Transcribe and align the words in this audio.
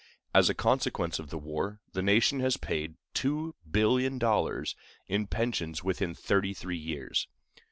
As 0.33 0.49
a 0.49 0.55
consequence 0.55 1.19
of 1.19 1.29
the 1.29 1.37
war, 1.37 1.79
the 1.93 2.01
nation 2.01 2.39
has 2.39 2.57
paid 2.57 2.95
$2,000,000,000 3.13 4.73
in 5.05 5.27
pensions 5.27 5.83
within 5.83 6.15
thirty 6.15 6.55
three 6.55 6.79
years. 6.79 7.27